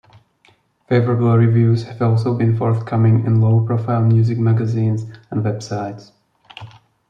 Favourable 0.89 1.37
reviews 1.37 1.83
have 1.83 2.01
also 2.01 2.33
been 2.35 2.57
forthcoming 2.57 3.23
in 3.23 3.39
low 3.39 3.63
profile 3.63 4.01
music 4.01 4.39
magazines 4.39 5.03
and 5.29 5.43
websites. 5.45 6.11